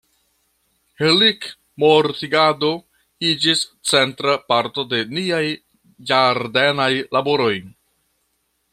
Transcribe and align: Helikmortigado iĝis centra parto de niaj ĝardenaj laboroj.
Helikmortigado 1.01 2.71
iĝis 3.33 3.63
centra 3.93 4.35
parto 4.49 4.89
de 4.95 5.05
niaj 5.15 5.45
ĝardenaj 6.13 6.93
laboroj. 7.19 7.55